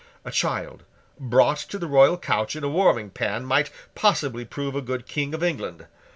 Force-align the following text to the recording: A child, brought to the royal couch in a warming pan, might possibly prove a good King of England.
A 0.25 0.31
child, 0.31 0.81
brought 1.19 1.57
to 1.59 1.77
the 1.77 1.85
royal 1.85 2.17
couch 2.17 2.55
in 2.55 2.63
a 2.63 2.67
warming 2.67 3.11
pan, 3.11 3.45
might 3.45 3.69
possibly 3.93 4.43
prove 4.43 4.75
a 4.75 4.81
good 4.81 5.05
King 5.05 5.35
of 5.35 5.43
England. 5.43 5.85